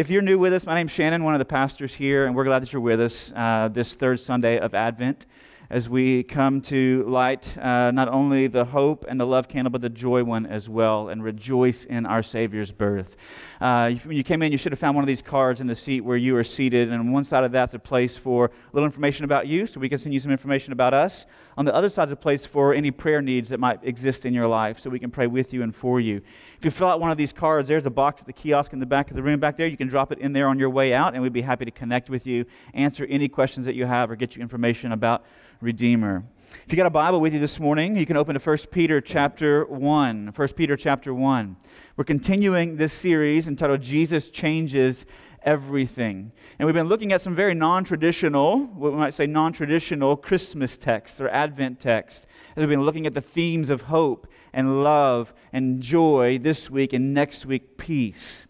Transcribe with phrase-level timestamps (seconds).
[0.00, 2.44] If you're new with us, my name's Shannon, one of the pastors here, and we're
[2.44, 5.26] glad that you're with us uh, this third Sunday of Advent
[5.68, 9.82] as we come to light uh, not only the hope and the love candle, but
[9.82, 13.14] the joy one as well, and rejoice in our Savior's birth.
[13.60, 15.76] Uh, when you came in, you should have found one of these cards in the
[15.76, 18.50] seat where you are seated, and on one side of that's a place for a
[18.72, 21.26] little information about you, so we can send you some information about us.
[21.60, 24.32] On the other side is a place for any prayer needs that might exist in
[24.32, 26.22] your life, so we can pray with you and for you.
[26.56, 28.78] If you fill out one of these cards, there's a box at the kiosk in
[28.78, 29.66] the back of the room back there.
[29.66, 31.70] You can drop it in there on your way out, and we'd be happy to
[31.70, 35.26] connect with you, answer any questions that you have, or get you information about
[35.60, 36.24] Redeemer.
[36.64, 39.02] If you got a Bible with you this morning, you can open to 1 Peter
[39.02, 40.32] chapter 1.
[40.34, 41.56] 1 Peter chapter 1.
[41.98, 45.04] We're continuing this series entitled Jesus Changes
[45.42, 46.32] Everything.
[46.58, 50.16] And we've been looking at some very non traditional, what we might say non traditional
[50.16, 52.26] Christmas texts or Advent texts,
[52.56, 56.92] as we've been looking at the themes of hope and love and joy this week
[56.92, 58.46] and next week, peace.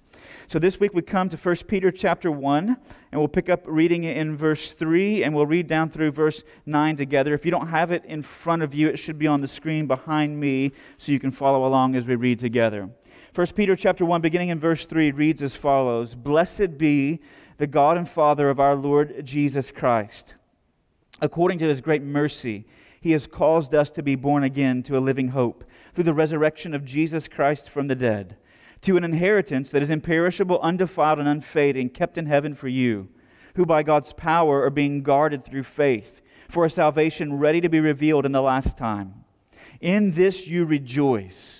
[0.51, 2.77] So this week we come to 1 Peter chapter 1,
[3.13, 6.97] and we'll pick up reading in verse 3, and we'll read down through verse 9
[6.97, 7.35] together.
[7.35, 9.87] If you don't have it in front of you, it should be on the screen
[9.87, 12.91] behind me so you can follow along as we read together.
[13.35, 17.21] 1 Peter chapter 1, beginning in verse 3, reads as follows Blessed be
[17.59, 20.35] the God and Father of our Lord Jesus Christ.
[21.21, 22.67] According to his great mercy,
[23.01, 25.65] he has caused us to be born again to a living hope
[25.95, 28.37] through the resurrection of Jesus Christ from the dead
[28.83, 33.09] to an inheritance that is imperishable, undefiled, and unfading, kept in heaven for you,
[33.55, 37.81] who by God's power are being guarded through faith for a salvation ready to be
[37.81, 39.25] revealed in the last time.
[39.81, 41.60] In this you rejoice,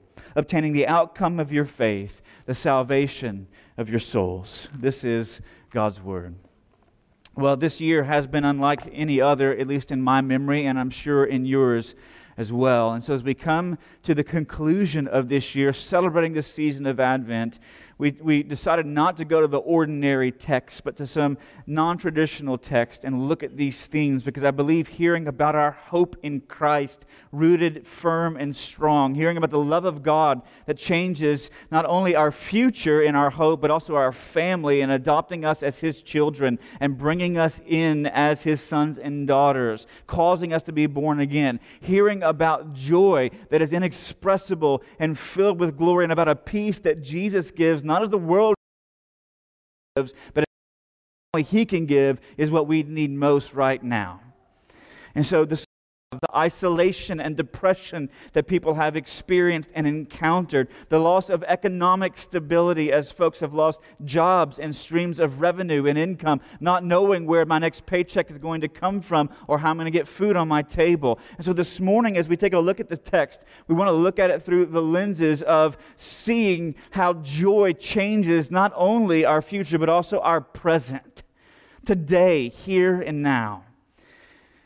[0.35, 3.47] obtaining the outcome of your faith, the salvation
[3.77, 4.69] of your souls.
[4.73, 6.35] This is God's word.
[7.35, 10.89] Well, this year has been unlike any other, at least in my memory, and I'm
[10.89, 11.95] sure in yours
[12.37, 12.91] as well.
[12.91, 16.99] And so, as we come to the conclusion of this year, celebrating this season of
[16.99, 17.59] Advent,
[18.01, 22.57] we, we decided not to go to the ordinary text, but to some non traditional
[22.57, 27.05] text and look at these themes because I believe hearing about our hope in Christ,
[27.31, 32.31] rooted firm and strong, hearing about the love of God that changes not only our
[32.31, 36.97] future in our hope, but also our family and adopting us as His children and
[36.97, 42.23] bringing us in as His sons and daughters, causing us to be born again, hearing
[42.23, 47.51] about joy that is inexpressible and filled with glory, and about a peace that Jesus
[47.51, 48.55] gives not as the world
[49.97, 50.45] gives, but
[51.33, 54.21] only He can give, is what we need most right now.
[55.13, 55.61] And so the
[56.19, 62.91] the isolation and depression that people have experienced and encountered, the loss of economic stability
[62.91, 67.57] as folks have lost jobs and streams of revenue and income, not knowing where my
[67.59, 70.49] next paycheck is going to come from or how I'm going to get food on
[70.49, 71.17] my table.
[71.37, 73.93] And so this morning, as we take a look at this text, we want to
[73.93, 79.79] look at it through the lenses of seeing how joy changes not only our future,
[79.79, 81.23] but also our present,
[81.85, 83.63] today, here and now.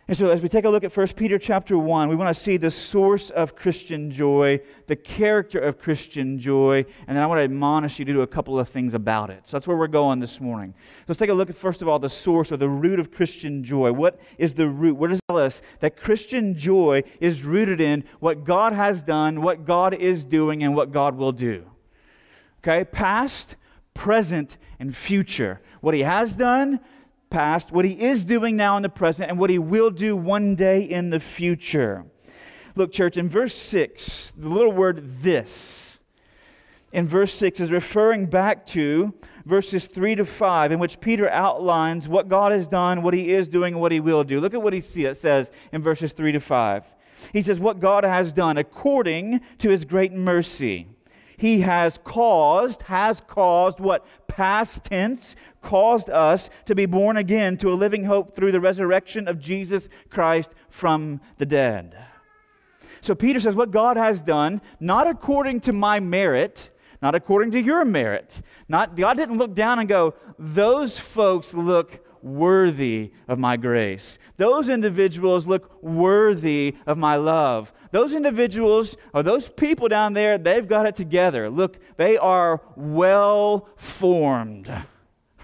[0.07, 2.39] And so as we take a look at 1 Peter chapter 1, we want to
[2.39, 7.39] see the source of Christian joy, the character of Christian joy, and then I want
[7.39, 9.47] to admonish you to do a couple of things about it.
[9.47, 10.75] So that's where we're going this morning.
[10.77, 13.11] So let's take a look at first of all the source or the root of
[13.11, 13.91] Christian joy.
[13.93, 14.95] What is the root?
[14.95, 19.41] What does it tell us that Christian joy is rooted in what God has done,
[19.41, 21.66] what God is doing, and what God will do?
[22.59, 22.83] Okay?
[22.83, 23.55] Past,
[23.95, 25.61] present, and future.
[25.81, 26.79] What he has done,
[27.35, 30.56] past, what he is doing now in the present, and what he will do one
[30.56, 32.06] day in the future.
[32.75, 35.85] Look, church, in verse 6, the little word this
[36.96, 39.13] in verse 6 is referring back to
[39.46, 43.49] verses 3 to 5, in which Peter outlines what God has done, what he is
[43.49, 44.40] doing, and what he will do.
[44.40, 46.85] Look at what he says in verses 3 to 5.
[47.34, 50.87] He says, What God has done according to his great mercy.
[51.35, 54.05] He has caused, has caused what?
[54.28, 55.35] Past tense,
[55.66, 59.90] caused us to be born again to a living hope through the resurrection of Jesus
[60.09, 61.97] Christ from the dead.
[63.02, 66.70] So Peter says, What God has done, not according to my merit,
[67.02, 68.41] not according to your merit.
[68.70, 74.18] Not, God didn't look down and go, Those folks look worthy of my grace.
[74.38, 77.72] Those individuals look worthy of my love.
[77.91, 81.50] Those individuals or those people down there, they've got it together.
[81.50, 84.70] Look, they are well formed.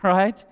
[0.09, 0.43] right?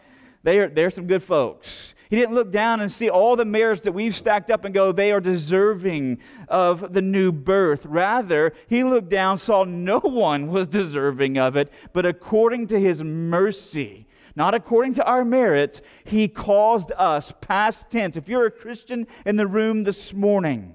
[0.44, 1.94] they are, they're some good folks.
[2.10, 4.92] He didn't look down and see all the merits that we've stacked up and go,
[4.92, 7.86] they are deserving of the new birth.
[7.86, 13.04] Rather, he looked down, saw no one was deserving of it, but according to his
[13.04, 18.18] mercy, not according to our merits, he caused us, past tense.
[18.18, 20.74] If you're a Christian in the room this morning,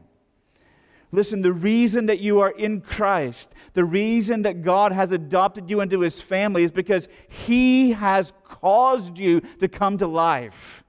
[1.15, 5.81] Listen, the reason that you are in Christ, the reason that God has adopted you
[5.81, 10.83] into his family is because he has caused you to come to life.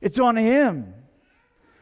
[0.00, 0.92] It's on him.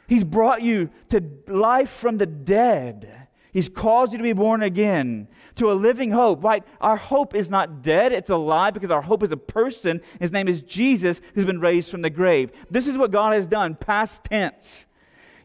[0.06, 3.26] He's brought you to life from the dead.
[3.52, 6.62] He's caused you to be born again to a living hope, right?
[6.80, 10.00] Our hope is not dead, it's alive because our hope is a person.
[10.20, 12.52] His name is Jesus, who's been raised from the grave.
[12.70, 14.86] This is what God has done, past tense.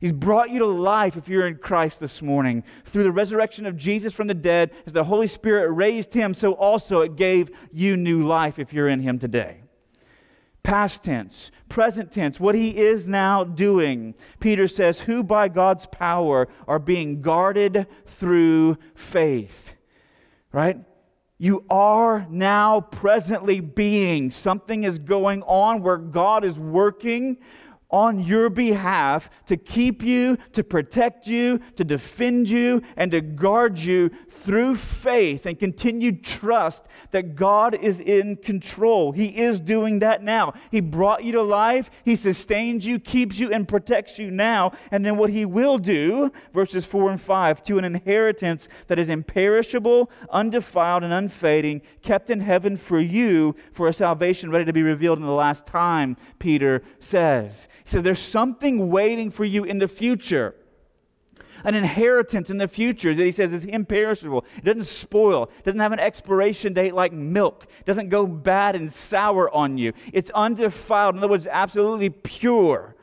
[0.01, 2.63] He's brought you to life if you're in Christ this morning.
[2.85, 6.53] Through the resurrection of Jesus from the dead, as the Holy Spirit raised him, so
[6.53, 9.61] also it gave you new life if you're in him today.
[10.63, 14.15] Past tense, present tense, what he is now doing.
[14.39, 19.73] Peter says, Who by God's power are being guarded through faith.
[20.51, 20.77] Right?
[21.37, 24.31] You are now presently being.
[24.31, 27.37] Something is going on where God is working
[27.91, 33.77] on your behalf to keep you, to protect you, to defend you, and to guard
[33.77, 39.11] you through faith and continued trust that God is in control.
[39.11, 40.53] He is doing that now.
[40.71, 44.71] He brought you to life, He sustains you, keeps you, and protects you now.
[44.91, 49.09] And then what He will do, verses 4 and 5, to an inheritance that is
[49.09, 54.83] imperishable, undefiled, and unfading, kept in heaven for you, for a salvation ready to be
[54.83, 57.67] revealed in the last time, Peter says.
[57.83, 60.55] He says, There's something waiting for you in the future.
[61.63, 64.45] An inheritance in the future that he says is imperishable.
[64.57, 65.43] It doesn't spoil.
[65.59, 67.67] It doesn't have an expiration date like milk.
[67.79, 69.93] It doesn't go bad and sour on you.
[70.11, 71.15] It's undefiled.
[71.15, 72.95] In other words, absolutely pure.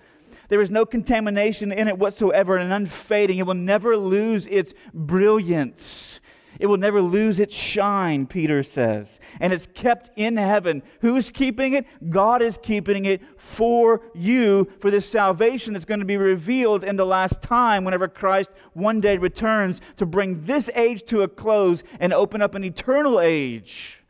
[0.49, 3.39] There is no contamination in it whatsoever and unfading.
[3.39, 6.21] It will never lose its brilliance.
[6.59, 9.21] It will never lose its shine, Peter says.
[9.39, 10.83] And it's kept in heaven.
[11.01, 11.87] Who's keeping it?
[12.11, 16.97] God is keeping it for you, for this salvation that's going to be revealed in
[16.97, 21.85] the last time whenever Christ one day returns to bring this age to a close
[22.01, 24.03] and open up an eternal age.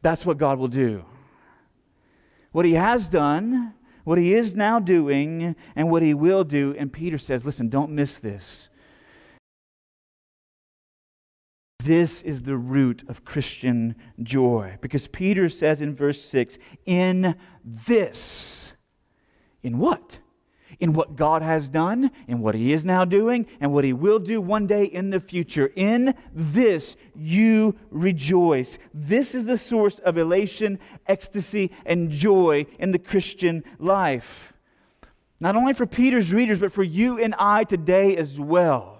[0.00, 1.04] That's what God will do.
[2.52, 3.74] What he has done,
[4.04, 6.74] what he is now doing, and what he will do.
[6.78, 8.69] And Peter says, listen, don't miss this.
[11.84, 14.76] This is the root of Christian joy.
[14.80, 17.34] Because Peter says in verse 6, in
[17.64, 18.74] this,
[19.62, 20.18] in what?
[20.78, 24.18] In what God has done, in what He is now doing, and what He will
[24.18, 25.72] do one day in the future.
[25.74, 28.78] In this you rejoice.
[28.92, 34.52] This is the source of elation, ecstasy, and joy in the Christian life.
[35.38, 38.99] Not only for Peter's readers, but for you and I today as well.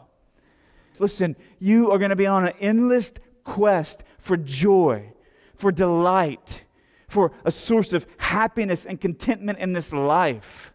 [0.99, 3.13] Listen, you are going to be on an endless
[3.45, 5.13] quest for joy,
[5.55, 6.65] for delight,
[7.09, 10.73] for a source of happiness and contentment in this life.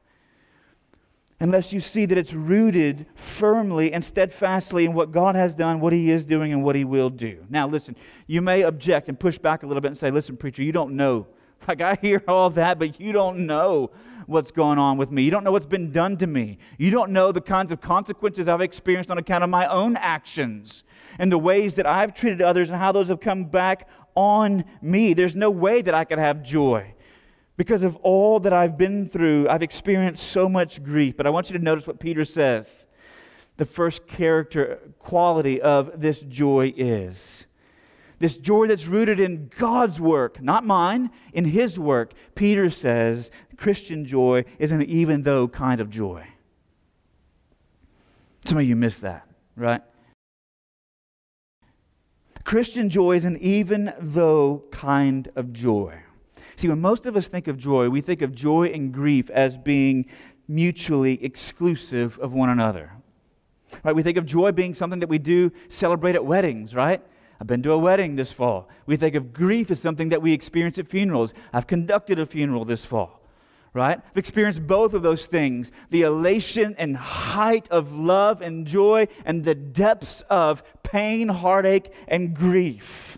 [1.39, 5.91] Unless you see that it's rooted firmly and steadfastly in what God has done, what
[5.91, 7.45] He is doing, and what He will do.
[7.49, 7.95] Now, listen,
[8.25, 10.95] you may object and push back a little bit and say, Listen, preacher, you don't
[10.95, 11.27] know.
[11.67, 13.89] Like, I hear all that, but you don't know
[14.27, 15.23] what's going on with me.
[15.23, 16.57] You don't know what's been done to me.
[16.77, 20.83] You don't know the kinds of consequences I've experienced on account of my own actions
[21.19, 25.13] and the ways that I've treated others and how those have come back on me.
[25.13, 26.93] There's no way that I could have joy.
[27.57, 31.15] Because of all that I've been through, I've experienced so much grief.
[31.15, 32.87] But I want you to notice what Peter says.
[33.57, 37.45] The first character quality of this joy is
[38.19, 42.13] this joy that's rooted in God's work, not mine, in His work.
[42.33, 46.27] Peter says Christian joy is an even though kind of joy.
[48.45, 49.81] Some of you missed that, right?
[52.43, 55.99] Christian joy is an even though kind of joy.
[56.55, 59.57] See, when most of us think of joy, we think of joy and grief as
[59.57, 60.05] being
[60.47, 62.91] mutually exclusive of one another.
[63.83, 63.95] Right?
[63.95, 67.01] We think of joy being something that we do celebrate at weddings, right?
[67.39, 68.69] I've been to a wedding this fall.
[68.85, 71.33] We think of grief as something that we experience at funerals.
[71.51, 73.21] I've conducted a funeral this fall,
[73.73, 73.97] right?
[73.97, 79.43] I've experienced both of those things the elation and height of love and joy, and
[79.43, 83.17] the depths of pain, heartache, and grief.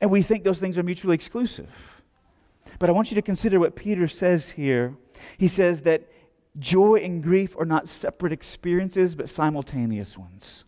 [0.00, 1.70] And we think those things are mutually exclusive.
[2.78, 4.96] But I want you to consider what Peter says here.
[5.38, 6.10] He says that
[6.58, 10.64] joy and grief are not separate experiences, but simultaneous ones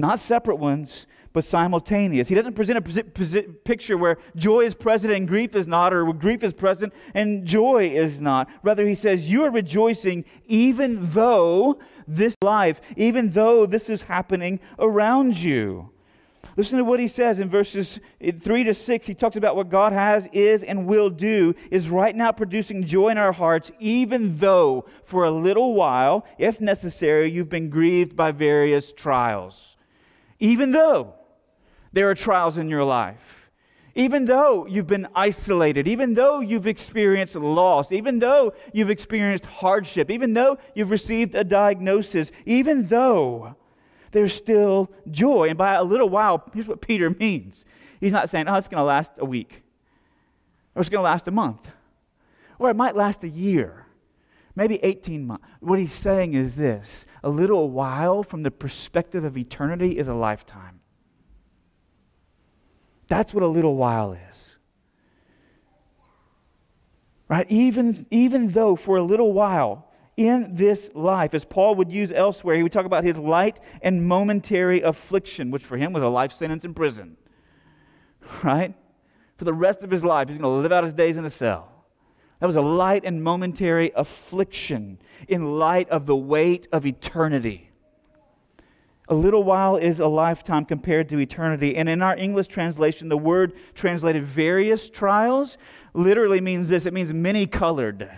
[0.00, 2.28] not separate ones, but simultaneous.
[2.28, 6.42] He doesn't present a picture where joy is present and grief is not, or grief
[6.42, 8.50] is present and joy is not.
[8.62, 11.78] Rather, he says, You are rejoicing even though
[12.08, 15.90] this life, even though this is happening around you.
[16.56, 19.06] Listen to what he says in verses 3 to 6.
[19.06, 23.08] He talks about what God has, is, and will do, is right now producing joy
[23.08, 28.32] in our hearts, even though for a little while, if necessary, you've been grieved by
[28.32, 29.76] various trials.
[30.40, 31.14] Even though
[31.92, 33.48] there are trials in your life.
[33.96, 40.10] Even though you've been isolated, even though you've experienced loss, even though you've experienced hardship,
[40.10, 43.56] even though you've received a diagnosis, even though
[44.12, 45.48] there's still joy.
[45.48, 47.64] And by a little while, here's what Peter means
[48.00, 49.62] He's not saying, oh, it's going to last a week,
[50.74, 51.68] or it's going to last a month,
[52.58, 53.79] or it might last a year,
[54.54, 55.44] maybe 18 months.
[55.60, 60.14] What he's saying is this a little while from the perspective of eternity is a
[60.14, 60.80] lifetime.
[63.08, 64.56] That's what a little while is.
[67.28, 67.46] Right?
[67.48, 72.56] Even, even though for a little while in this life, as Paul would use elsewhere,
[72.56, 76.32] he would talk about his light and momentary affliction, which for him was a life
[76.32, 77.16] sentence in prison.
[78.42, 78.74] Right?
[79.38, 81.30] For the rest of his life, he's going to live out his days in a
[81.30, 81.79] cell.
[82.40, 87.70] That was a light and momentary affliction in light of the weight of eternity.
[89.08, 91.76] A little while is a lifetime compared to eternity.
[91.76, 95.58] And in our English translation, the word translated various trials
[95.92, 98.10] literally means this it means many colored.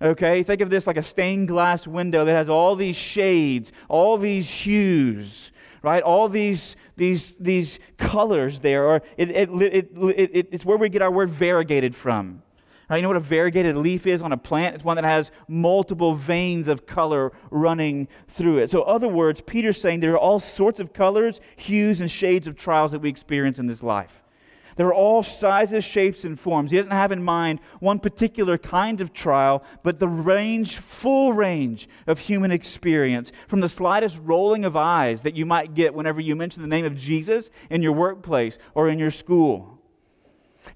[0.00, 4.16] Okay, think of this like a stained glass window that has all these shades, all
[4.16, 5.52] these hues,
[5.82, 6.02] right?
[6.02, 11.02] All these these these colors there, or it, it, it, it, it's where we get
[11.02, 12.42] our word variegated from.
[12.88, 14.74] Right, you know what a variegated leaf is on a plant?
[14.74, 18.70] It's one that has multiple veins of color running through it.
[18.70, 22.56] So, other words, Peter's saying there are all sorts of colors, hues, and shades of
[22.56, 24.22] trials that we experience in this life.
[24.76, 26.70] There are all sizes, shapes, and forms.
[26.70, 31.88] He doesn't have in mind one particular kind of trial, but the range, full range
[32.06, 36.36] of human experience, from the slightest rolling of eyes that you might get whenever you
[36.36, 39.77] mention the name of Jesus in your workplace or in your school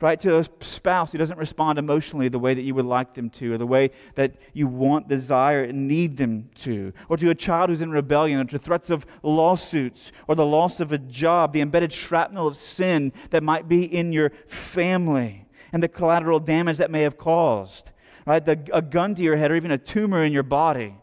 [0.00, 0.18] right?
[0.20, 3.54] To a spouse who doesn't respond emotionally the way that you would like them to,
[3.54, 7.70] or the way that you want, desire, and need them to, or to a child
[7.70, 11.60] who's in rebellion, or to threats of lawsuits, or the loss of a job, the
[11.60, 16.90] embedded shrapnel of sin that might be in your family, and the collateral damage that
[16.90, 17.90] may have caused,
[18.26, 18.44] right?
[18.44, 20.96] The, a gun to your head, or even a tumor in your body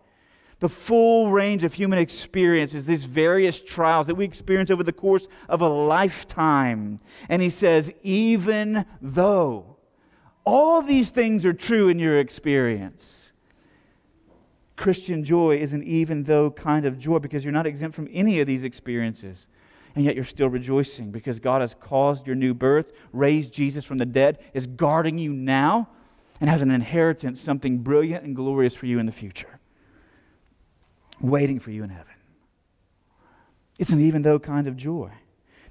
[0.59, 5.27] the full range of human experiences, these various trials that we experience over the course
[5.47, 6.99] of a lifetime.
[7.29, 9.77] And he says, even though
[10.45, 13.31] all these things are true in your experience,
[14.75, 18.39] Christian joy is an even though kind of joy because you're not exempt from any
[18.41, 19.47] of these experiences.
[19.95, 23.97] And yet you're still rejoicing because God has caused your new birth, raised Jesus from
[23.97, 25.89] the dead, is guarding you now,
[26.39, 29.58] and has an inheritance, something brilliant and glorious for you in the future
[31.21, 32.13] waiting for you in heaven.
[33.77, 35.11] It's an even though kind of joy.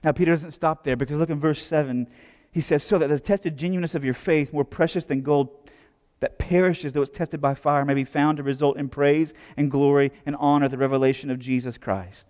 [0.02, 2.06] Now, Peter doesn't stop there because look in verse 7.
[2.52, 5.50] He says, So that the tested genuineness of your faith, more precious than gold
[6.20, 9.70] that perishes though it's tested by fire, may be found to result in praise and
[9.70, 12.26] glory and honor at the revelation of Jesus Christ.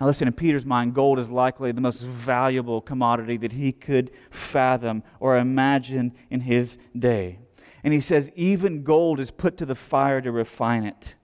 [0.00, 4.10] Now, listen, in Peter's mind, gold is likely the most valuable commodity that he could
[4.30, 7.38] fathom or imagine in his day.
[7.82, 11.14] And he says, even gold is put to the fire to refine it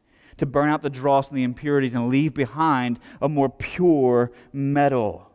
[0.40, 5.30] to burn out the dross and the impurities and leave behind a more pure metal.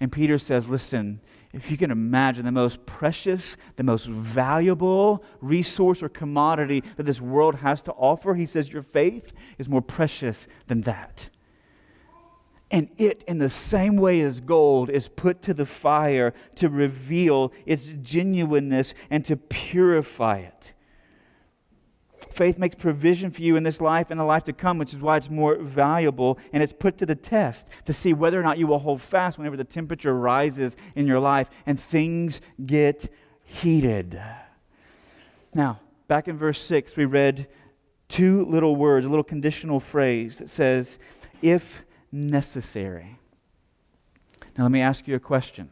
[0.00, 1.20] And Peter says, Listen,
[1.52, 7.20] if you can imagine the most precious, the most valuable resource or commodity that this
[7.20, 11.28] world has to offer, he says, Your faith is more precious than that.
[12.72, 17.52] And it, in the same way as gold, is put to the fire to reveal
[17.66, 20.72] its genuineness and to purify it.
[22.30, 25.00] Faith makes provision for you in this life and the life to come, which is
[25.00, 26.38] why it's more valuable.
[26.52, 29.36] And it's put to the test to see whether or not you will hold fast
[29.36, 34.20] whenever the temperature rises in your life and things get heated.
[35.54, 37.48] Now, back in verse 6, we read
[38.08, 40.98] two little words, a little conditional phrase that says,
[41.42, 41.82] if
[42.12, 43.18] necessary.
[44.56, 45.68] Now, let me ask you a question.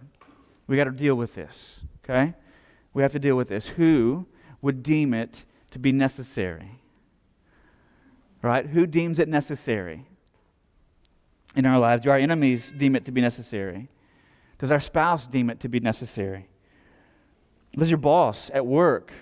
[0.66, 2.34] We got to deal with this, okay?
[2.94, 3.68] We have to deal with this.
[3.68, 4.26] Who
[4.60, 6.80] would deem it to be necessary.
[8.42, 8.66] Right?
[8.66, 10.06] Who deems it necessary
[11.54, 12.02] in our lives?
[12.02, 13.88] Do our enemies deem it to be necessary?
[14.58, 16.48] Does our spouse deem it to be necessary?
[17.76, 19.12] Does your boss at work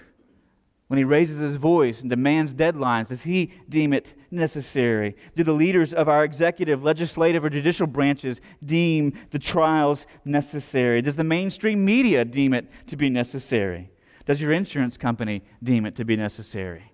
[0.88, 5.16] When he raises his voice and demands deadlines, does he deem it necessary?
[5.34, 11.02] Do the leaders of our executive, legislative, or judicial branches deem the trials necessary?
[11.02, 13.90] Does the mainstream media deem it to be necessary?
[14.26, 16.92] Does your insurance company deem it to be necessary?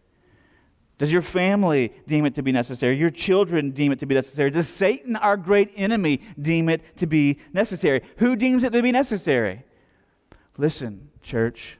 [0.99, 2.97] Does your family deem it to be necessary?
[2.97, 4.51] Your children deem it to be necessary?
[4.51, 8.03] Does Satan, our great enemy, deem it to be necessary?
[8.19, 9.65] Who deems it to be necessary?
[10.59, 11.79] Listen, church,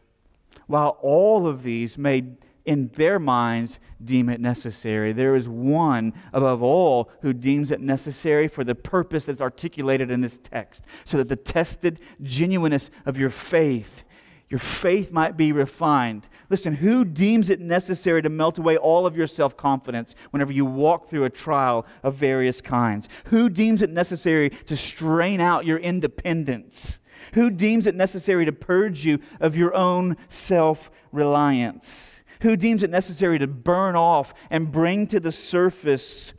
[0.67, 2.25] while all of these may
[2.65, 5.13] in their minds deem it necessary.
[5.13, 10.21] There is one above all who deems it necessary for the purpose that's articulated in
[10.21, 14.05] this text, so that the tested genuineness of your faith,
[14.53, 16.29] your faith might be refined.
[16.51, 20.67] Listen, who deems it necessary to melt away all of your self confidence whenever you
[20.67, 23.09] walk through a trial of various kinds?
[23.29, 26.99] Who deems it necessary to strain out your independence?
[27.33, 32.21] Who deems it necessary to purge you of your own self reliance?
[32.43, 36.35] Who deems it necessary to burn off and bring to the surface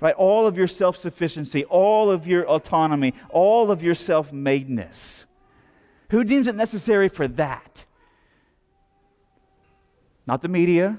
[0.00, 5.26] right, all of your self sufficiency, all of your autonomy, all of your self madeness?
[6.10, 7.84] Who deems it necessary for that?
[10.26, 10.98] Not the media,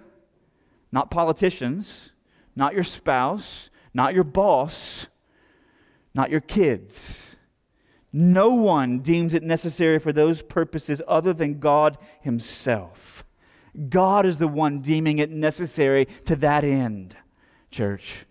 [0.92, 2.12] not politicians,
[2.56, 5.08] not your spouse, not your boss,
[6.13, 7.36] not your kids.
[8.12, 13.24] No one deems it necessary for those purposes other than God Himself.
[13.89, 17.16] God is the one deeming it necessary to that end,
[17.70, 18.25] church.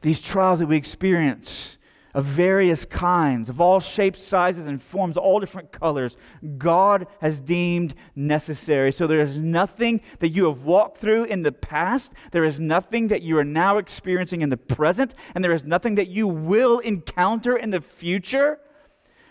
[0.00, 1.77] These trials that we experience
[2.18, 6.16] of various kinds, of all shapes, sizes, and forms, all different colors,
[6.58, 8.90] God has deemed necessary.
[8.90, 13.06] So there is nothing that you have walked through in the past, there is nothing
[13.06, 16.80] that you are now experiencing in the present, and there is nothing that you will
[16.80, 18.58] encounter in the future.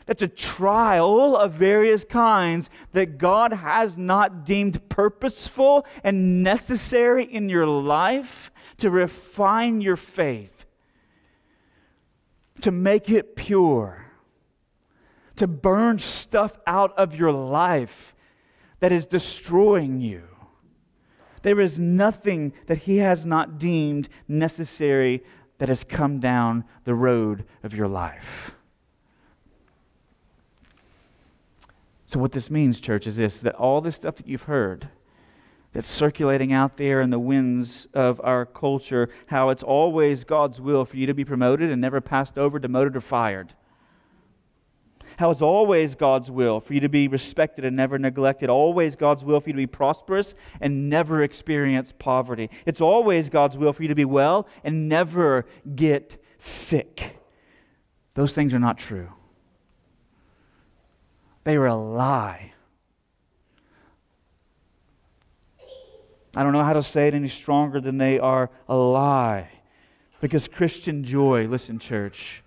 [0.06, 7.50] That's a trial of various kinds that God has not deemed purposeful and necessary in
[7.50, 10.57] your life to refine your faith
[12.62, 14.06] to make it pure,
[15.36, 18.16] to burn stuff out of your life
[18.80, 20.24] that is destroying you.
[21.42, 25.24] There is nothing that He has not deemed necessary
[25.60, 28.52] that has come down the road of your life.
[32.08, 34.90] So, what this means, church, is this that all this stuff that you've heard,
[35.78, 40.86] that's circulating out there in the winds of our culture, how it's always God's will
[40.86, 43.54] for you to be promoted and never passed over, demoted, or fired.
[45.20, 48.50] How it's always God's will for you to be respected and never neglected.
[48.50, 52.50] Always God's will for you to be prosperous and never experience poverty.
[52.66, 57.20] It's always God's will for you to be well and never get sick.
[58.16, 59.10] Those things are not true.
[61.44, 62.54] They are a lie
[66.38, 69.50] I don't know how to say it any stronger than they are a lie.
[70.22, 72.44] Because Christian joy, listen, church,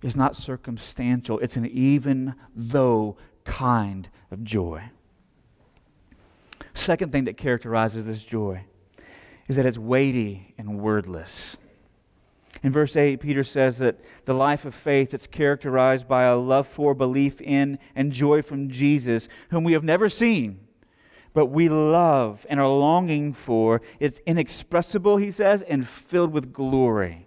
[0.00, 4.84] is not circumstantial, it's an even though kind of joy.
[6.72, 8.62] Second thing that characterizes this joy
[9.48, 11.56] is that it's weighty and wordless.
[12.62, 16.68] In verse 8, Peter says that the life of faith is characterized by a love
[16.68, 20.60] for, belief in, and joy from Jesus, whom we have never seen
[21.34, 23.80] but we love and are longing for.
[24.00, 27.26] It's inexpressible, he says, and filled with glory.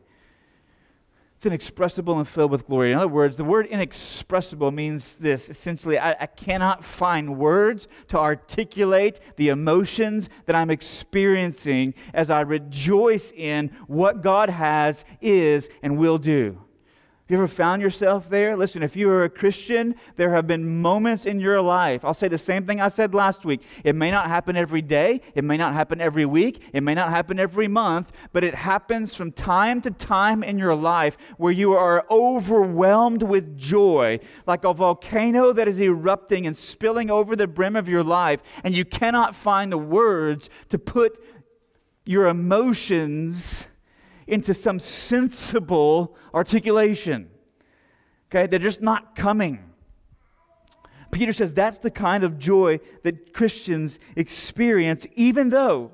[1.35, 2.91] It's inexpressible and filled with glory.
[2.91, 8.17] In other words, the word inexpressible means this essentially, I, I cannot find words to
[8.17, 15.97] articulate the emotions that I'm experiencing as I rejoice in what God has, is, and
[15.97, 16.64] will do.
[17.27, 18.55] You ever found yourself there?
[18.55, 22.05] Listen, if you are a Christian, there have been moments in your life.
[22.05, 23.63] I'll say the same thing I said last week.
[23.83, 27.09] It may not happen every day, it may not happen every week, it may not
[27.09, 31.73] happen every month, but it happens from time to time in your life where you
[31.73, 37.75] are overwhelmed with joy, like a volcano that is erupting and spilling over the brim
[37.75, 41.19] of your life, and you cannot find the words to put
[42.05, 43.65] your emotions
[44.27, 47.29] into some sensible articulation.
[48.29, 49.71] Okay, they're just not coming.
[51.11, 55.91] Peter says that's the kind of joy that Christians experience, even though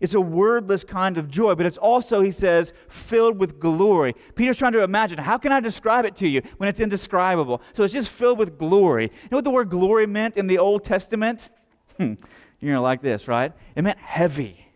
[0.00, 4.14] it's a wordless kind of joy, but it's also, he says, filled with glory.
[4.34, 7.60] Peter's trying to imagine how can I describe it to you when it's indescribable?
[7.74, 9.04] So it's just filled with glory.
[9.04, 11.50] You know what the word glory meant in the Old Testament?
[11.96, 12.14] Hmm,
[12.60, 13.52] you're going to like this, right?
[13.76, 14.69] It meant heavy.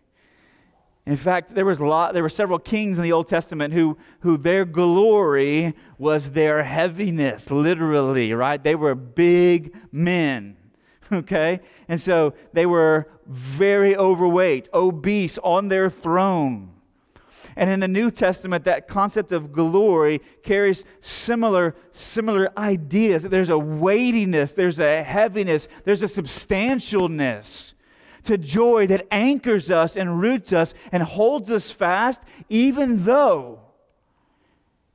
[1.06, 4.38] In fact, there was lot, there were several kings in the Old Testament who, who
[4.38, 8.62] their glory was their heaviness, literally, right?
[8.62, 10.56] They were big men
[11.12, 11.60] okay?
[11.88, 16.70] And so they were very overweight, obese, on their throne.
[17.56, 23.22] And in the New Testament, that concept of glory carries similar, similar ideas.
[23.22, 27.73] There's a weightiness, there's a heaviness, there's a substantialness
[28.24, 33.60] to joy that anchors us and roots us and holds us fast, even though,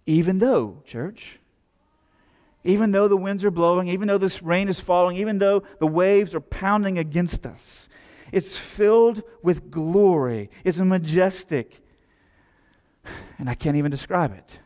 [0.06, 1.40] even though, church,
[2.64, 5.88] even though the winds are blowing, even though this rain is falling, even though the
[5.88, 7.88] waves are pounding against us,
[8.32, 10.50] it's filled with glory.
[10.64, 11.82] It's majestic
[13.38, 14.60] and I can't even describe it.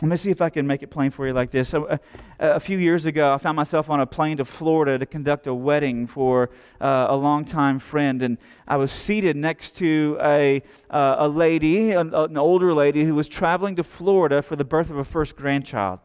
[0.00, 1.74] Let me see if I can make it plain for you like this.
[1.74, 2.00] A, a,
[2.38, 5.54] a few years ago, I found myself on a plane to Florida to conduct a
[5.54, 11.28] wedding for uh, a longtime friend, and I was seated next to a, uh, a
[11.28, 15.04] lady, an, an older lady, who was traveling to Florida for the birth of a
[15.04, 15.98] first grandchild.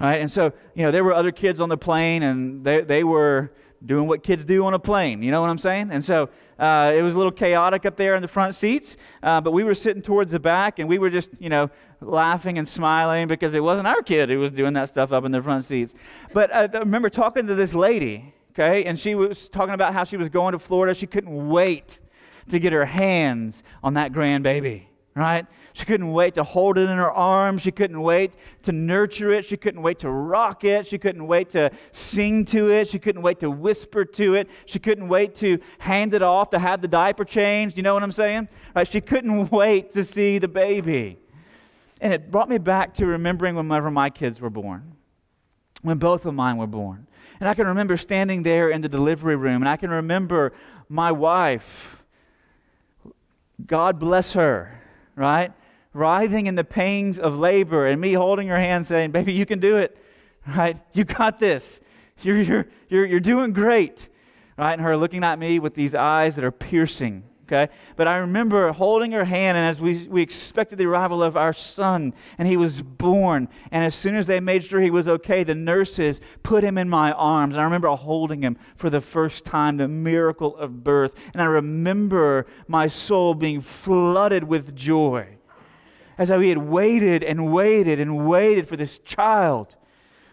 [0.00, 2.80] All right, and so, you know, there were other kids on the plane, and they,
[2.80, 3.52] they were
[3.86, 5.22] doing what kids do on a plane.
[5.22, 5.90] You know what I'm saying?
[5.92, 6.28] And so
[6.62, 9.64] uh, it was a little chaotic up there in the front seats, uh, but we
[9.64, 11.68] were sitting towards the back and we were just, you know,
[12.00, 15.32] laughing and smiling because it wasn't our kid who was doing that stuff up in
[15.32, 15.92] the front seats.
[16.32, 20.04] But uh, I remember talking to this lady, okay, and she was talking about how
[20.04, 20.94] she was going to Florida.
[20.94, 21.98] She couldn't wait
[22.48, 25.46] to get her hands on that grandbaby right?
[25.74, 27.62] She couldn't wait to hold it in her arms.
[27.62, 29.44] She couldn't wait to nurture it.
[29.44, 30.86] She couldn't wait to rock it.
[30.86, 32.88] She couldn't wait to sing to it.
[32.88, 34.48] She couldn't wait to whisper to it.
[34.66, 37.76] She couldn't wait to hand it off to have the diaper changed.
[37.76, 38.48] You know what I'm saying?
[38.74, 38.88] Right?
[38.88, 41.18] She couldn't wait to see the baby.
[42.00, 44.96] And it brought me back to remembering whenever my kids were born,
[45.82, 47.06] when both of mine were born.
[47.38, 50.52] And I can remember standing there in the delivery room, and I can remember
[50.88, 52.02] my wife,
[53.66, 54.81] God bless her
[55.16, 55.52] right?
[55.92, 59.60] Writhing in the pains of labor, and me holding her hand saying, Baby, you can
[59.60, 59.96] do it,
[60.46, 60.78] right?
[60.92, 61.80] You got this.
[62.22, 64.08] You're, you're, you're, you're doing great,
[64.56, 64.72] right?
[64.72, 67.72] And her looking at me with these eyes that are piercing, okay?
[67.96, 71.52] But I remember holding her hand, and as we, we expected the arrival of our
[71.52, 75.44] son, and he was born, and as soon as they made sure he was okay,
[75.44, 77.54] the nurses put him in my arms.
[77.54, 81.12] And I remember holding him for the first time, the miracle of birth.
[81.32, 85.26] And I remember my soul being flooded with joy
[86.18, 89.76] as we had waited and waited and waited for this child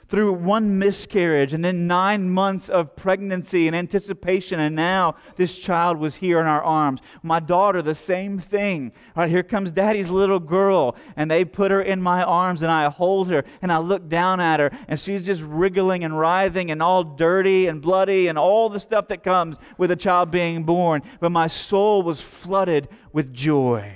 [0.10, 5.98] through one miscarriage and then nine months of pregnancy and anticipation, and now this child
[5.98, 7.00] was here in our arms.
[7.22, 8.92] My daughter, the same thing.
[9.16, 12.72] All right, here comes daddy's little girl, and they put her in my arms, and
[12.72, 16.72] I hold her, and I look down at her, and she's just wriggling and writhing
[16.72, 20.64] and all dirty and bloody and all the stuff that comes with a child being
[20.64, 21.04] born.
[21.20, 23.94] But my soul was flooded with joy.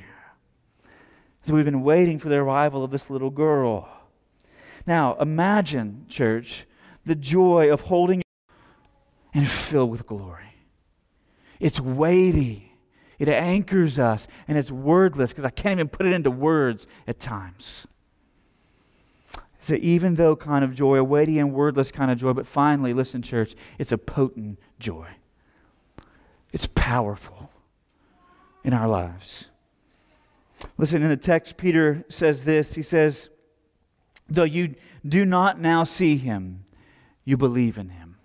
[1.42, 3.90] So we've been waiting for the arrival of this little girl.
[4.86, 6.66] Now, imagine, church,
[7.06, 8.22] the joy of holding
[9.34, 10.56] and filled with glory.
[11.60, 12.74] It's weighty.
[13.20, 17.20] It anchors us, and it's wordless because I can't even put it into words at
[17.20, 17.88] times.
[19.60, 22.34] It's an even though kind of joy, a weighty and wordless kind of joy.
[22.34, 25.08] But finally, listen, church, it's a potent joy.
[26.52, 27.50] It's powerful
[28.64, 29.48] in our lives.
[30.78, 32.76] Listen, in the text, Peter says this.
[32.76, 33.30] He says,
[34.30, 34.76] Though you
[35.08, 36.64] do not now see him,
[37.26, 38.16] you believe in him.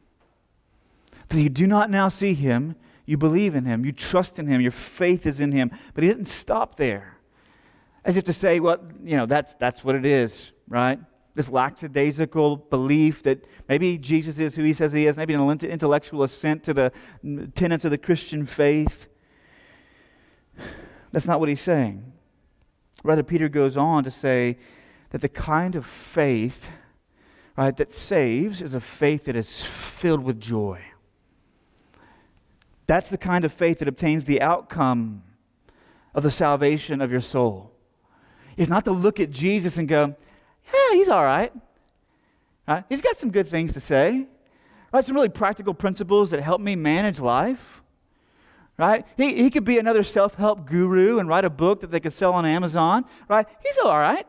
[1.28, 3.84] Though you do not now see him, you believe in him.
[3.84, 4.60] You trust in him.
[4.60, 5.70] Your faith is in him.
[5.94, 7.18] But he didn't stop there.
[8.04, 10.98] As if to say, well, you know, that's, that's what it is, right?
[11.34, 16.22] This lackadaisical belief that maybe Jesus is who he says he is, maybe an intellectual
[16.22, 16.92] assent to the
[17.54, 19.08] tenets of the Christian faith.
[21.12, 22.12] That's not what he's saying.
[23.04, 24.58] Rather, Peter goes on to say,
[25.10, 26.68] that the kind of faith,
[27.56, 30.80] right, that saves is a faith that is filled with joy.
[32.86, 35.22] That's the kind of faith that obtains the outcome
[36.14, 37.72] of the salvation of your soul.
[38.56, 40.16] It's not to look at Jesus and go,
[40.72, 41.52] yeah, he's all right.
[42.66, 42.84] right.
[42.88, 44.26] He's got some good things to say.
[44.92, 45.04] Right?
[45.04, 47.82] Some really practical principles that help me manage life.
[48.78, 49.06] Right?
[49.16, 52.12] He, he could be another self help guru and write a book that they could
[52.12, 53.04] sell on Amazon.
[53.28, 53.46] Right?
[53.64, 54.26] He's all right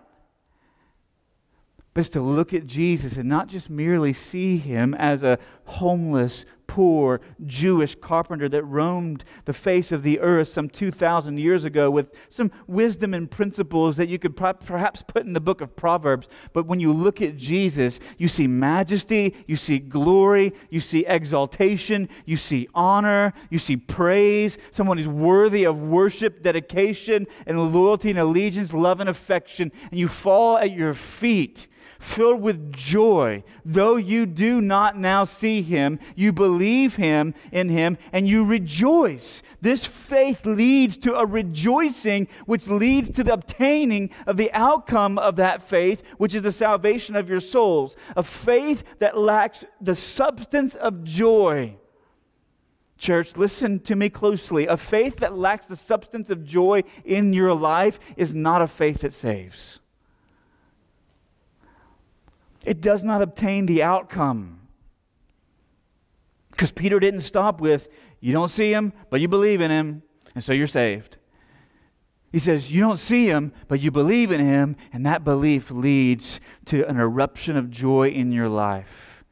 [2.00, 6.46] but it's to look at Jesus and not just merely see him as a homeless,
[6.66, 12.12] poor Jewish carpenter that roamed the face of the earth some 2,000 years ago with
[12.30, 16.30] some wisdom and principles that you could perhaps put in the book of Proverbs.
[16.54, 22.08] But when you look at Jesus, you see majesty, you see glory, you see exaltation,
[22.26, 28.20] you see honor, you see praise, someone who's worthy of worship, dedication, and loyalty and
[28.20, 29.72] allegiance, love and affection.
[29.90, 31.68] And you fall at your feet
[32.00, 37.98] filled with joy, though you do not now see him, you believe him in him,
[38.14, 39.44] and you rejoice.
[39.62, 45.36] This faith leads to a rejoicing, which leads to the obtaining of the outcome of
[45.36, 47.98] that faith, which is the salvation of your souls.
[48.16, 51.76] A faith that lacks the substance of joy.
[52.98, 54.68] Church, listen to me closely.
[54.68, 59.02] A faith that lacks the substance of joy in your life is not a faith
[59.02, 59.80] that saves.
[62.65, 64.67] It does not obtain the outcome.
[66.52, 67.88] Because Peter didn't stop with,
[68.19, 70.04] you don't see him, but you believe in him,
[70.36, 71.17] and so you're saved.
[72.32, 76.39] He says, You don't see him, but you believe in him, and that belief leads
[76.65, 79.24] to an eruption of joy in your life.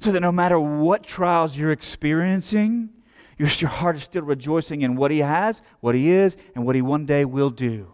[0.00, 2.90] So that no matter what trials you're experiencing,
[3.38, 6.82] your, heart is still rejoicing in what He has, what He is, and what He
[6.82, 7.92] one day will do.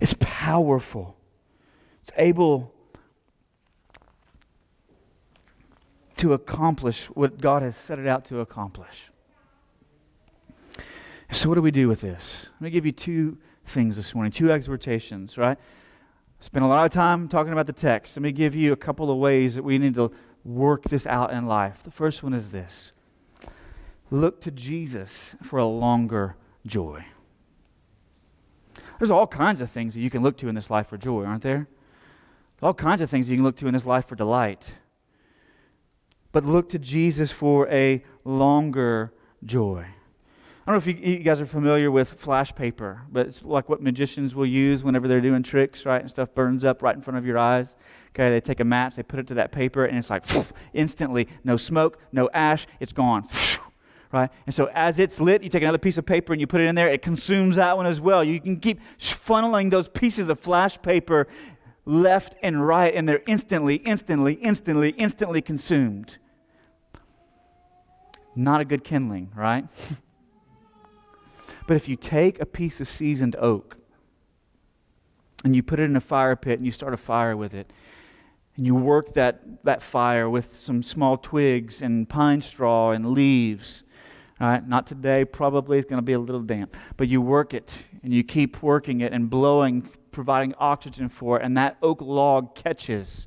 [0.00, 1.18] It's powerful.
[2.00, 2.72] It's able
[6.16, 9.10] to accomplish what God has set it out to accomplish.
[11.30, 12.46] So, what do we do with this?
[12.54, 15.58] Let me give you two things this morning, two exhortations, right?
[16.40, 18.16] Spent a lot of time talking about the text.
[18.16, 20.10] Let me give you a couple of ways that we need to
[20.42, 21.82] work this out in life.
[21.84, 22.92] The first one is this
[24.10, 27.04] look to Jesus for a longer joy.
[29.00, 31.24] There's all kinds of things that you can look to in this life for joy,
[31.24, 31.68] aren't there?
[32.62, 34.74] All kinds of things you can look to in this life for delight.
[36.32, 39.86] But look to Jesus for a longer joy.
[39.86, 43.70] I don't know if you, you, guys are familiar with flash paper, but it's like
[43.70, 46.02] what magicians will use whenever they're doing tricks, right?
[46.02, 47.76] And stuff burns up right in front of your eyes.
[48.10, 50.26] Okay, they take a match, they put it to that paper, and it's like
[50.74, 53.26] instantly, no smoke, no ash, it's gone.
[54.12, 54.30] Right?
[54.46, 56.66] And so as it's lit, you take another piece of paper and you put it
[56.66, 58.24] in there, it consumes that one as well.
[58.24, 61.28] You can keep funneling those pieces of flash paper
[61.84, 66.18] left and right, and they're instantly, instantly, instantly, instantly consumed.
[68.34, 69.66] Not a good kindling, right?
[71.66, 73.76] But if you take a piece of seasoned oak
[75.44, 77.72] and you put it in a fire pit and you start a fire with it,
[78.56, 83.84] and you work that, that fire with some small twigs and pine straw and leaves,
[84.40, 84.66] right?
[84.66, 88.12] Not today, probably it's going to be a little damp, but you work it and
[88.12, 93.26] you keep working it and blowing, providing oxygen for it, and that oak log catches,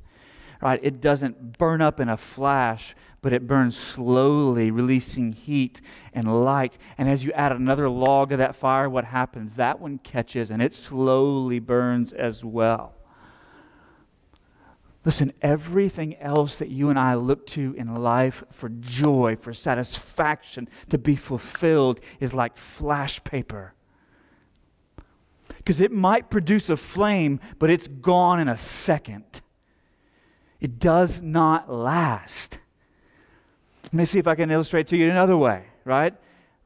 [0.60, 0.80] right?
[0.82, 5.80] It doesn't burn up in a flash, but it burns slowly, releasing heat
[6.12, 6.76] and light.
[6.98, 9.54] And as you add another log of that fire, what happens?
[9.54, 12.94] That one catches and it slowly burns as well.
[15.04, 20.68] Listen, everything else that you and I look to in life for joy, for satisfaction,
[20.88, 23.74] to be fulfilled is like flash paper.
[25.58, 29.42] Because it might produce a flame, but it's gone in a second.
[30.58, 32.58] It does not last.
[33.84, 36.14] Let me see if I can illustrate to you another way, right?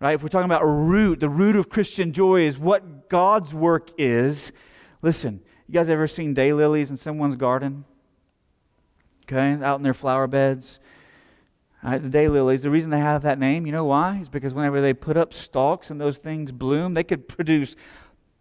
[0.01, 0.15] Right?
[0.15, 4.53] If we're talking about root, the root of Christian joy is what God's work is.
[5.03, 7.85] Listen, you guys ever seen daylilies in someone's garden?
[9.31, 10.81] Okay, out in their flower beds.
[11.83, 14.19] Right, the daylilies, the reason they have that name, you know why?
[14.23, 17.77] Is because whenever they put up stalks and those things bloom, they could produce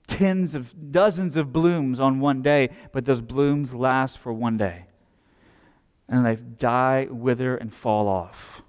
[0.07, 4.85] tens of dozens of blooms on one day, but those blooms last for one day.
[6.07, 8.61] And they die, wither, and fall off.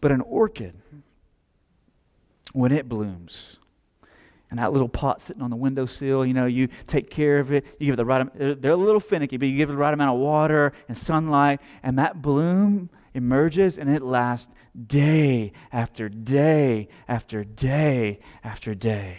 [0.00, 0.74] But an orchid,
[2.52, 3.57] when it blooms,
[4.50, 7.64] and that little pot sitting on the windowsill, you know, you take care of it,
[7.78, 9.92] you give it the right they're a little finicky, but you give it the right
[9.92, 14.52] amount of water and sunlight, and that bloom emerges and it lasts
[14.86, 19.18] day after day after day after day.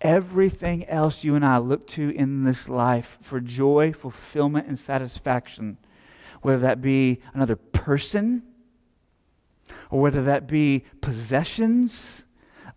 [0.00, 5.76] Everything else you and I look to in this life for joy, fulfillment, and satisfaction,
[6.40, 8.42] whether that be another person,
[9.90, 12.24] or whether that be possessions,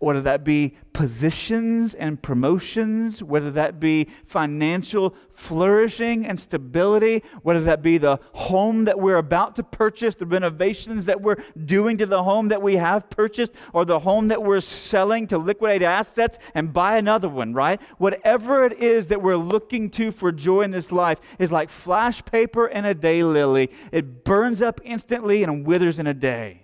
[0.04, 7.82] whether that be positions and promotions, whether that be financial flourishing and stability, whether that
[7.82, 12.22] be the home that we're about to purchase, the renovations that we're doing to the
[12.22, 16.72] home that we have purchased, or the home that we're selling to liquidate assets and
[16.72, 17.80] buy another one, right?
[17.98, 22.24] Whatever it is that we're looking to for joy in this life is like flash
[22.24, 23.70] paper and a daylily.
[23.90, 26.63] It burns up instantly and withers in a day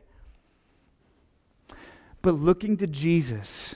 [2.22, 3.74] but looking to Jesus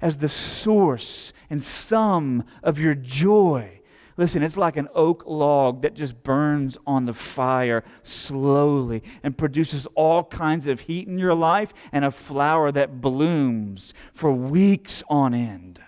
[0.00, 3.80] as the source and sum of your joy.
[4.18, 9.86] Listen, it's like an oak log that just burns on the fire slowly and produces
[9.94, 15.34] all kinds of heat in your life and a flower that blooms for weeks on
[15.34, 15.80] end.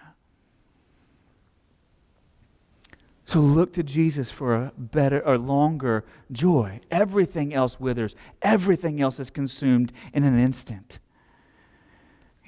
[3.25, 6.81] So look to Jesus for a better or longer joy.
[6.91, 10.99] Everything else withers, everything else is consumed in an instant.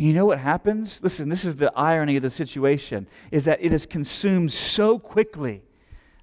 [0.00, 1.02] You know what happens?
[1.02, 5.60] Listen, this is the irony of the situation is that it is consumed so quickly,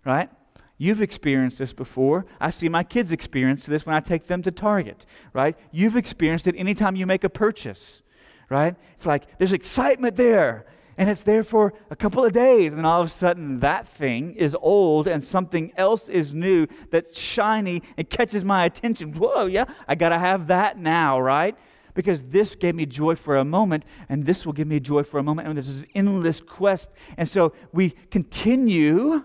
[0.04, 0.32] right?
[0.80, 2.26] You've experienced this before.
[2.42, 5.56] I see my kids experience this when I take them to Target, right?
[5.72, 8.02] You've experienced it anytime you make a purchase,
[8.50, 8.76] right?
[8.96, 10.66] It's like there's excitement there
[10.98, 13.88] and it's there for a couple of days, and then all of a sudden that
[13.88, 19.14] thing is old and something else is new that's shiny and catches my attention.
[19.14, 21.56] Whoa, yeah, I got to have that now, right?
[21.98, 25.18] Because this gave me joy for a moment, and this will give me joy for
[25.18, 26.92] a moment, and this is endless quest.
[27.18, 29.24] And so we continue